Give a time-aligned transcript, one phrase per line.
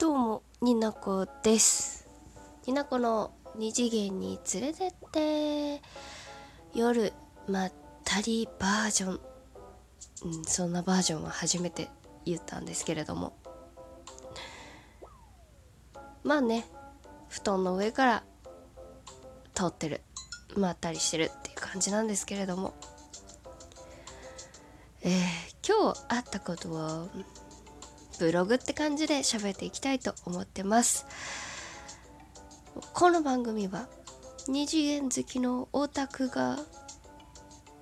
[0.00, 2.08] どうもになこです。
[2.66, 5.82] になこの二次元に連れてって
[6.74, 7.12] 夜
[7.46, 9.20] まったりバージョン、
[10.24, 11.90] うん、そんなバージョンは初めて
[12.24, 13.34] 言ったんですけれども。
[16.24, 16.64] まあね
[17.28, 18.22] 布団の上から
[19.52, 20.00] 通ってる
[20.56, 22.72] まったりしてるっていう感じなんですけれども。
[25.02, 25.12] えー、
[25.62, 27.08] 今日あったことを
[28.20, 31.06] ブログって感じで喋っていきたいと思ってます。
[32.92, 33.88] この番組は
[34.46, 36.58] 二次元好きのオタクが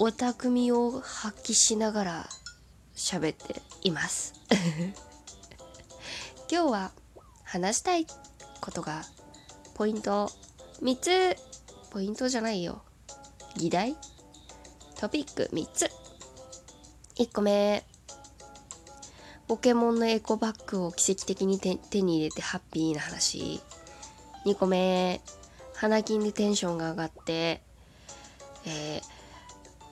[0.00, 2.28] オタク味を発揮しながら
[2.96, 4.34] 喋っています。
[6.50, 6.90] 今日は
[7.44, 8.04] 話したい
[8.60, 9.04] ことが
[9.74, 10.32] ポイント
[10.82, 11.36] 3つ。
[11.90, 12.82] ポイントじゃないよ。
[13.54, 13.96] 議題。
[14.98, 15.88] トピック3つ。
[17.18, 17.84] 1個目。
[19.54, 23.60] ポケモンのエコバッグを奇跡的に手に入れてハッピーな話。
[24.44, 25.20] 2個目
[25.74, 27.62] 花金でテンションが上がって、
[28.66, 29.00] え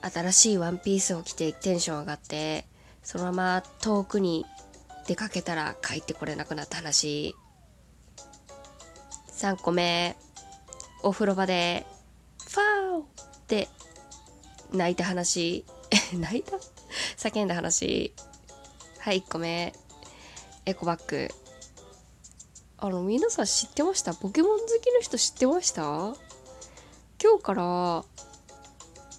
[0.01, 2.65] ー、新しいワンピースを着てテンション上がって
[3.03, 4.45] そのまま遠くに
[5.07, 7.33] 出かけたら帰ってこれなくなった話。
[9.31, 10.17] 3個目
[11.03, 11.85] お風呂場で
[12.49, 13.05] ファーっ
[13.47, 13.69] て
[14.73, 15.63] 泣いた話。
[16.19, 16.57] 泣いた？
[17.15, 18.13] 叫んだ話。
[19.03, 19.73] はい1個目
[20.65, 21.27] エコバッグ。
[22.77, 24.13] あの皆さん知ってました？
[24.13, 25.81] ポケモン好きの人知ってました？
[27.21, 28.05] 今日からあ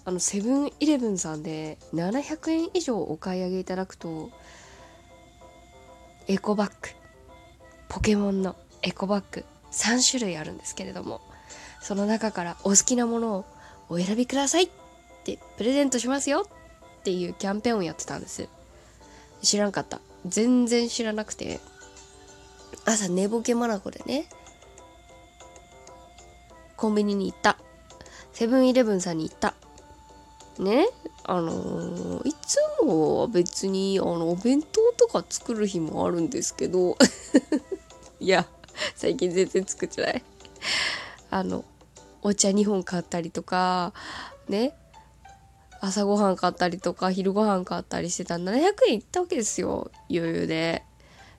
[0.07, 4.31] のセブンイレブンさんで700円以上お買い上げいただくと
[6.27, 6.75] エコバッグ。
[7.87, 9.45] ポケモンのエコバッグ。
[9.71, 11.21] 3種類あるんですけれども
[11.79, 13.45] その中からお好きなものを
[13.89, 14.69] お選びくださいっ
[15.23, 18.49] てプレゼントしますよっていうキャンペーンをやってたんです。
[19.45, 20.01] 知らんかった。
[20.25, 21.59] 全然知らなくて。
[22.83, 24.27] 朝寝ぼけまなこでね。
[26.75, 27.57] コンビニに行った。
[28.33, 29.53] セブンイレブンさんに行った。
[30.59, 30.87] ね？
[31.23, 36.97] あのー、いつもは別にあのお弁当とか作る日もあるんですけど。
[38.19, 38.47] いや
[38.95, 40.23] 最近全然作ってない。
[41.29, 41.63] あの
[42.21, 43.93] お茶2本買ったりとか。
[44.49, 44.75] ね？
[45.85, 50.83] 朝ごはん買ったりとか昼ごはん買ったりしてた700円いったわけですよ余裕で。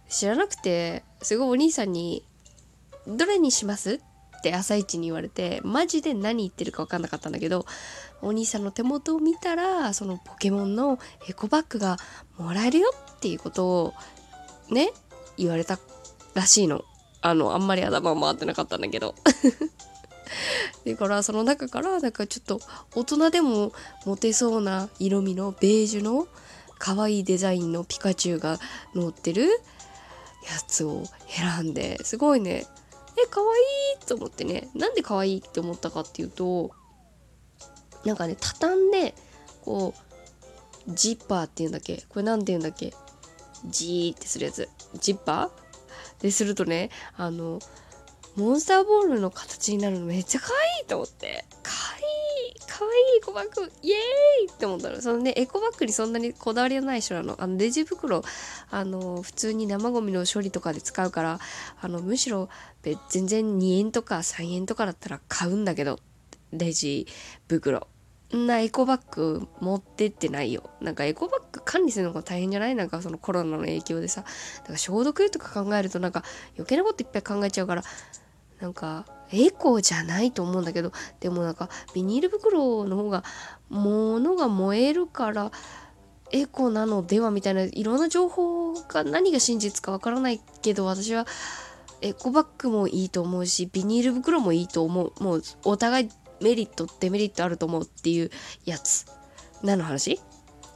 [0.09, 2.25] 知らなくてすごいお兄さんに
[3.09, 3.95] 「どれにします?」
[4.39, 7.67] って朝一に言われてマジで何言ってるか分かんなかったんだけど
[8.23, 11.97] お兄さんの手元を見たらそのポケモンのエコバッグが
[12.39, 13.95] もらえるよっていうことを
[14.71, 14.93] ね
[15.37, 15.81] 言われた
[16.34, 16.84] らしいの。
[17.21, 19.17] あのあんまり頭回ってなかったんだけど。
[20.87, 22.61] だからその中からなんかちょっと
[22.95, 23.73] 大人でも
[24.05, 26.29] モテそうな色味のベージュの
[26.79, 28.59] 可愛いデザインのピカチュウが
[28.95, 29.51] 乗ってるや
[30.69, 32.67] つを選んですごいね。
[33.19, 33.47] え可愛
[34.03, 34.69] いと思ってね。
[34.75, 36.71] なんで可愛いって思ったかっていうと
[38.05, 39.15] なんかね畳んで
[39.65, 42.05] こうジッパーっていうんだっけ？
[42.09, 42.95] これ何て言うんだっけ？
[43.65, 44.69] ジーってするやつ。
[45.01, 46.23] ジッパー？
[46.23, 47.59] でするとねあの
[48.37, 51.45] モンスターボールの形になるのめっちゃ可愛いと思って。
[51.63, 52.05] 可愛い
[52.69, 55.01] 可愛いエコバッグイエーイって思ったの。
[55.01, 57.37] そのね、エコバッグにそんなにこだわりのない人なの。
[57.39, 58.23] あの、レジ袋、
[58.71, 61.41] あの、普通に生ゴミの処理とかで使うから、
[61.81, 62.51] あの、むしろ、
[63.09, 65.99] 全然2円とか3円とかだったら買うんだけど、
[66.53, 67.07] レジ
[67.49, 67.89] 袋。
[68.35, 70.69] んなエコバッグ持ってってないよ。
[70.81, 72.75] なんかエコバッグ管理するのが大変じゃない？
[72.75, 74.23] なんかそのコロナの影響でさ。
[74.23, 74.27] だ
[74.65, 76.25] から消毒とか考えるとなんか
[76.57, 77.85] 余計なこといっぱい考えちゃうから、
[78.61, 83.25] なんかエコじゃないと思うんだけどでもなんかビニール袋の方が
[83.69, 85.50] 物が燃えるから
[86.33, 91.27] エコなのではみたいないろんな情報が何が真実かわからないけど私は
[92.03, 95.12] エコバッグもいいと思うしビニール袋もいいと思う。
[95.22, 98.31] もうお互いメリットデメリットあると思うっていう
[98.65, 99.06] やつ。
[99.62, 100.21] 何の話？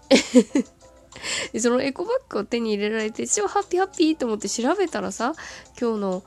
[1.61, 5.35] そのエコバッグを手に入れられて超ハッピーハッピーと思って調べたらさ
[5.79, 6.23] 今日の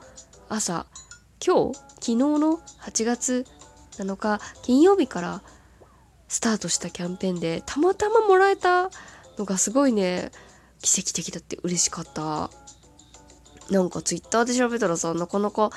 [0.48, 0.86] 朝
[1.44, 3.46] 今日昨日の8月
[3.92, 5.42] 7日金曜日から
[6.28, 8.90] スタートしたキャンペーンでたまたまもらえた
[9.38, 10.30] のがすごいね
[10.82, 12.50] 奇跡的だって嬉しかった。
[13.70, 15.70] なんかツイッターで調べたらさなかなか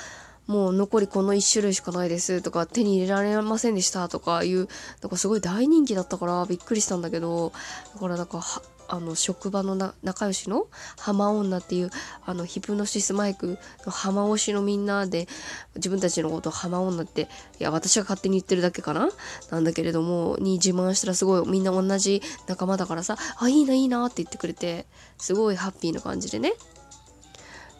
[0.46, 4.68] もう残りこの1種類しかないですとか手に入れられませんでしたとかいう
[5.02, 7.52] なんかすごい大人気だったからびっくりしたんだけど
[7.94, 8.42] だからなんか
[8.88, 10.66] あの職場の仲良しの
[10.98, 11.90] 浜女っていう
[12.24, 15.28] あのヒプノシスマイクの浜推しのみんなで
[15.76, 17.28] 自分たちのことを浜女って
[17.60, 19.10] いや私が勝手に言ってるだけかな。
[19.50, 24.86] なんだけれどもに自慢したらすごいみんな同じ仲間だからさあいいないいなって言ってくれて
[25.18, 26.54] すごいハッピーな感じでね。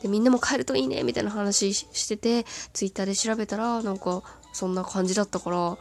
[0.02, 4.22] でみんなも帰るといいねみたいな話しててツイッターで調べたらなんか
[4.52, 5.78] そんな感じだったから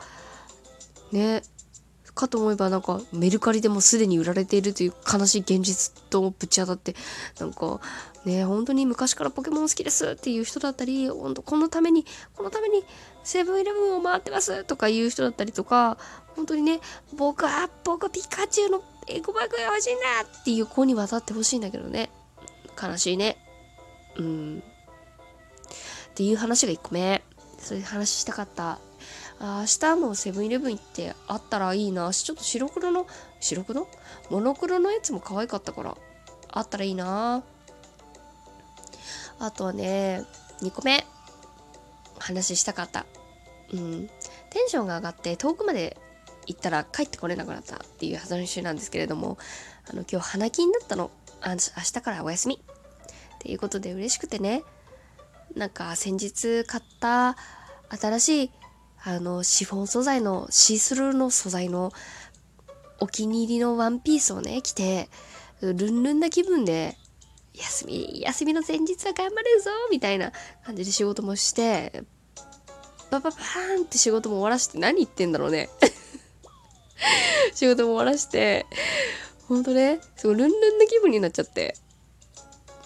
[1.12, 1.42] ね。
[2.18, 6.96] かと思えばなんかメルカリでもすでに売られているという悲しい現実とぶち当たって
[7.40, 7.80] なんか
[8.26, 12.06] ね本当に昔からポケモン好きですっていう人だったり本当このために
[12.36, 12.84] このために
[13.24, 15.98] セブンイレブンを回ってますとかいう人だったりとか
[16.36, 16.80] 本当にね
[17.16, 20.04] 僕は僕ピカチュウのエコバッグが欲しいんだ
[20.42, 22.10] っていう子に渡ってほしいんだけどね。
[22.82, 23.38] 悲しいね。
[24.18, 24.64] うん。
[26.10, 27.24] っていう話が1個目。
[27.58, 28.80] そういう話したかった
[29.40, 32.12] あ明日もセブンイレブン行ってあったらいいな。
[32.12, 33.06] ちょっと白黒の
[33.40, 33.88] 白黒？
[34.30, 35.98] モノクロのやつも可愛かったから。
[36.50, 37.44] あったらいいな。
[39.40, 40.24] あとはね
[40.62, 41.06] 2個目。
[42.20, 43.06] 話したかった。
[43.72, 44.10] うん。
[44.50, 45.98] テンションが上がって遠くまで
[46.48, 49.38] 行ったら帰ってこれなくなったっていう話なんですけれども
[49.90, 51.12] あの今日花金だったの。
[51.42, 52.56] あ明日からお休み。
[52.56, 54.64] っていうことで嬉しくてね。
[55.56, 57.38] なんか先日買った
[57.90, 58.52] 新しい
[59.08, 61.94] あのシフォン素材のシースルーの素材の
[63.00, 65.08] お気に入りのワンピースをね着て
[65.62, 66.98] ルンルンな気分で
[67.54, 70.34] 休み休みの前日は頑張れるぞみたいな
[70.66, 72.04] 感じで仕事もして
[73.10, 75.70] パパパーンって仕事も終わらして何言ってんだろうね。
[77.56, 78.66] 仕事も終わらして
[79.48, 81.76] ほんとねすごいルンルンな気分になっちゃって。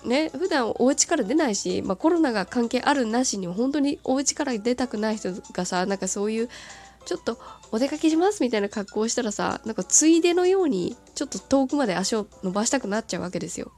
[0.04, 6.50] ね普段お家から出ないし、まあ、コロナが関係あるなしに本当にお家から出たくない人がさなんかそういう
[7.06, 7.40] ちょっと
[7.72, 13.72] お出かけしますみたいな格好をしたらさなんかついでのようにちょっと遠くまで足を伸ばしたくなっちゃうわけですよ。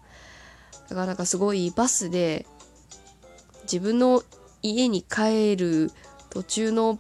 [0.90, 2.46] だからなんかすごいバスで
[3.64, 4.24] 自分の
[4.62, 5.92] 家に帰る
[6.30, 7.00] 途中の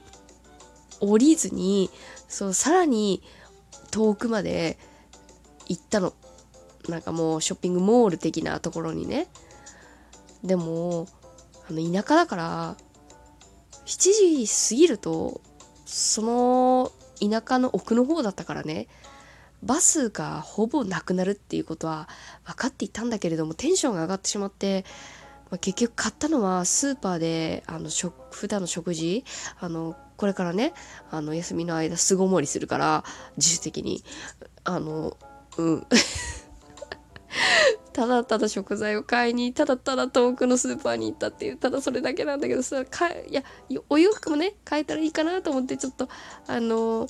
[1.01, 1.89] 降りずに
[2.29, 3.21] そうさらに
[3.91, 4.77] 遠くまで
[5.67, 6.13] 行ったの。
[6.89, 9.27] なんかもうショッピングモール的なところにね。
[10.43, 11.07] でも
[11.69, 12.75] あの田舎だから
[13.85, 15.41] 7時過ぎると
[15.85, 18.87] その田舎の奥の方だったからね
[19.61, 22.09] バスがほぼなくなるっていうことは
[22.43, 24.83] 分かっていたんだけれどもテンションが上がってしまって、
[25.49, 27.89] まあ、結局買ったのはスーパーであの
[28.31, 29.23] 普段の食事
[29.59, 30.73] あのこれからね
[31.11, 33.03] あの休みの間巣ごもりするから
[33.37, 34.03] 自主的に。
[34.65, 35.17] あの
[35.57, 35.87] うん。
[37.93, 43.43] ただただ食材を買いにただただ遠くのスーパーに行ったっていうただそれだけなんだけどさかいや
[43.89, 46.09] お洋服もね変えたらいいかなと思ってちょっと
[46.47, 47.07] あの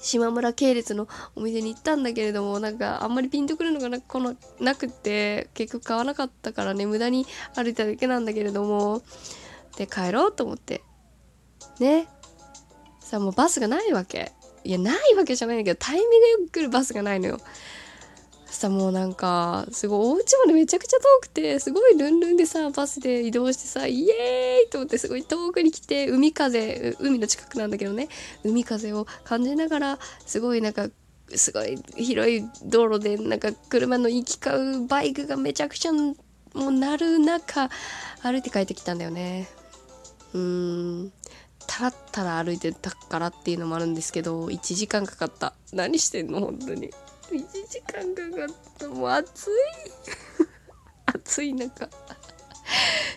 [0.00, 9.02] 島村系列のお店に行ったんだけれどもなんかあんまりピンとくるのがなこのなくて結局買わなかったからね無駄に歩いただけなんだけれども
[9.76, 10.82] で帰ろうと思って。
[11.80, 12.06] ね。
[13.00, 14.32] さあもうバスがないわけ。
[14.64, 17.38] いやないわけじゃないんだけどタイミングよく来るバスがないのよ。
[18.54, 28.08] さもうなんかすごいお家までめちゃくちゃ遠くてすごいルンルンでさバスで移動してさイエーイと思ってすごい遠くに来て海風海の近くなんだけどね。
[28.44, 30.88] 海風を感じながらすごいなんか
[31.34, 36.14] すごい広い道路でなんか車の行き交うバイクがめちゃくちゃも
[36.54, 37.68] う鳴る中
[38.22, 39.48] 歩いて帰ってきたんだよね。
[40.32, 41.12] うーん。
[41.66, 45.54] たらったら歩いてたからっていうのもあるんですけど1時間かかった。
[45.72, 46.90] 何してんの本当に。
[47.30, 48.88] 1時間かかった。
[48.88, 49.50] もう暑い。
[51.06, 51.88] 暑い中。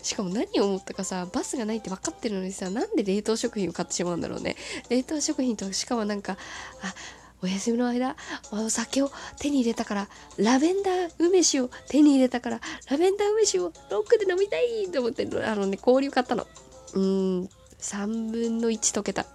[0.02, 4.56] しかも何を思ったかさバスがないって分かってるのにさなんで冷凍食品を買ってしまうんだろうね。
[4.90, 6.38] 冷凍食品としかもなんか
[6.82, 6.94] あ
[7.42, 8.16] お休みの間
[8.52, 16.48] お酒を手に入れたからラベンダー梅酒を手に入れたからラベンダー梅酒をロックで飲みたいと思ってあのね氷を買ったの。
[16.94, 17.50] うーん。
[17.80, 19.26] 3分の1溶けた。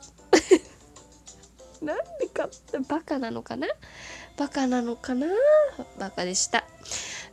[1.81, 3.69] なんで買ったバカなのかな？
[4.37, 5.27] バカなのかな？
[5.99, 6.65] バカでした。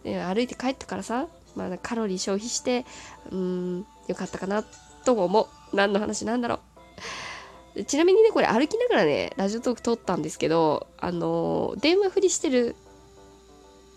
[0.03, 2.85] 歩いて帰ってからさ、まあ、カロリー消費して、
[3.31, 4.63] うん、よかったかな
[5.05, 5.75] とも思う。
[5.75, 6.59] 何の話なんだろ
[7.75, 7.83] う。
[7.83, 12.75] ちなみにね、これ歩きながらね、ラジオトーク撮ったんですけど、あの、電話振りしてる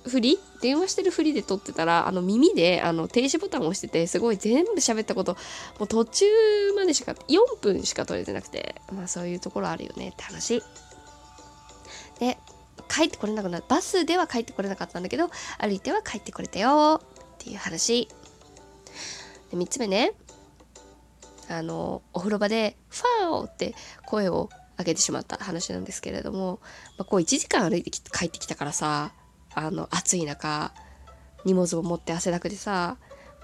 [0.06, 0.38] 振り？
[0.60, 5.34] 電話してるふりで撮ってたら、あの耳であの停止ボタンを押してて、すごい全部喋ったこと、
[5.78, 6.24] もう途中
[6.76, 10.62] までしか、4分しか撮れてなくて、まあそういうところあるよねって話。
[12.18, 12.38] で、
[12.92, 17.00] 帰ってこれなくなバスでは帰ってこれなかったんだけど歩いては帰ってこれたよ。
[17.02, 18.08] っていう話。
[19.50, 20.12] で3つ目ね。
[21.48, 23.74] あのお風呂場で「ファー!」って
[24.06, 25.38] 声を上げてしまった。
[25.38, 26.60] 話なんですけれども、
[26.98, 29.12] まあ、こう1時間歩いて帰ってきたからさ。
[29.54, 30.72] あの暑い中
[31.44, 32.96] 荷物を持って汗だくでさ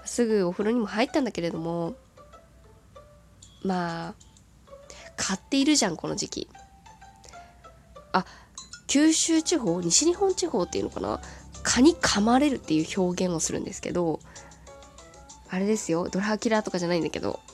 [0.05, 1.95] すぐお風呂にも入ったんだけれども。
[3.61, 4.13] まあ
[5.17, 6.49] 買っているじゃんこの時期。
[8.13, 8.25] あ
[8.89, 11.21] 九州地方西日本地方っていうのかな？
[11.63, 14.19] 蚊に噛まれるっていう表現をするんですけど
[15.49, 16.09] あれですよ。
[16.09, 17.39] ドラキュラとかじゃないんだけど。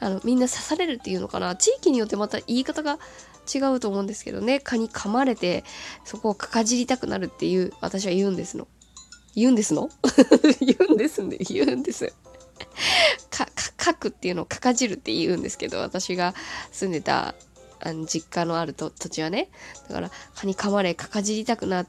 [0.00, 1.54] あのみんな刺されるっていうのかな？
[1.56, 2.98] 地域によってまた言い方が
[3.54, 4.60] 違うと思うんですけどね。
[4.60, 5.62] 蚊に噛まれて
[6.04, 8.66] そこをかかじりたくなるっていう私は言うんですの。
[9.34, 9.90] 言うんですの？
[10.60, 12.14] 言うんですんで言うんです。
[13.30, 16.34] かかくっていうのをかかじるって言うんですけど私が
[16.72, 17.34] 住んでた
[17.80, 19.50] あの実家のある土地はね。
[19.88, 21.86] だから蚊に噛まれかかじりたくなっ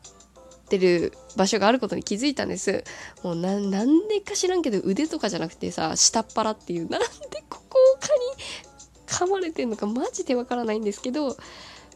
[0.70, 2.84] てる場所があることに気づいたんです。
[3.24, 7.08] もうなんでか知らんけど腕とかじゃなくてさ下っ腹っていうなんで
[7.50, 11.36] ここを蚊に噛まれてんのかマジでわからないんですけど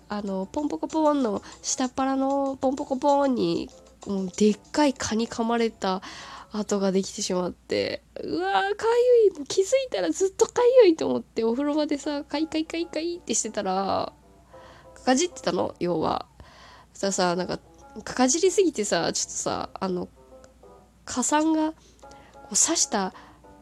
[0.09, 3.69] あのポンポコポーンの下っ腹のポンポコポーンに
[4.05, 6.01] もうでっかい蚊に噛まれた
[6.53, 8.85] 跡ができてしまってうわーか
[9.35, 14.13] ゆい気づいたらずっとかゆいと思ってお風呂場でさかいかいかいかいってしてたら
[14.93, 16.27] かかじってたの要は。
[16.93, 17.59] そしたらさなんか
[18.03, 20.07] かじりすぎてさちょっとさあの
[21.05, 21.77] 火山がこ
[22.51, 23.13] う刺した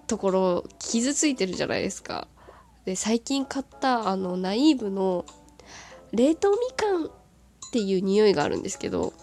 [0.07, 2.27] ところ傷ついてるじゃないですか。
[2.83, 5.25] で最近買ったあのナイーブの
[6.11, 7.09] 冷凍みかんっ
[7.71, 9.13] ていう匂いがあるんですけど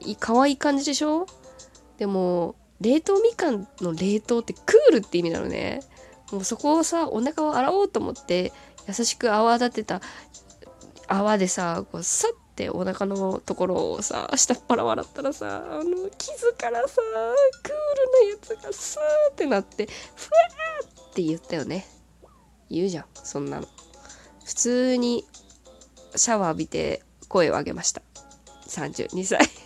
[0.00, 1.26] い可愛い感じでしょ？
[1.98, 5.80] でも冷凍みかんの冷凍ってクールって意味なのね。
[6.32, 8.52] もうそこをさお腹を洗おうと思って
[8.88, 10.00] 優しく泡立てた
[11.06, 17.00] 泡でさこうさってお腹のところをさ下っ腹笑ったらさあの傷からさ
[17.62, 21.86] クールなやつがスーってなってふわーって言ったよね。
[22.68, 23.68] 言うじゃんそんなの。
[24.44, 25.24] 普通に
[26.16, 28.02] シャワー浴びて声を上げました。
[28.68, 29.65] 32歳。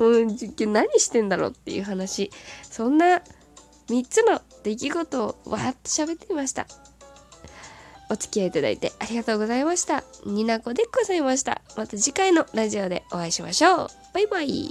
[0.00, 0.26] もう
[0.66, 2.30] 何してんだろうっていう話。
[2.62, 3.22] そんな
[3.88, 6.66] 3つの出来事をわーっと喋ってみました。
[8.10, 10.02] お付き合いいただいてありがとうございました。
[10.26, 11.62] になこでございました。
[11.76, 13.88] また次回のラジオでお会いしましょう。
[14.12, 14.68] バイバイ。